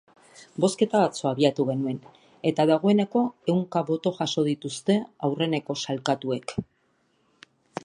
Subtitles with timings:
[0.63, 1.99] Bozketa atzo abiatu genuen,
[2.53, 4.99] eta dagoeneko ehunka boto jaso dituzte
[5.31, 6.57] aurreneko sailkatuek.